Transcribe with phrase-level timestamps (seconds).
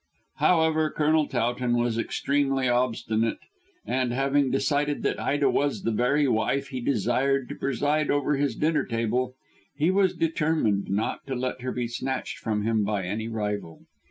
[0.37, 3.37] However, Colonel Towton was extremely obstinate,
[3.85, 8.55] and, having decided that Ida was the very wife he desired to preside over his
[8.55, 9.35] dinner table,
[9.75, 13.81] he was determined not to let her be snatched from him by any rival.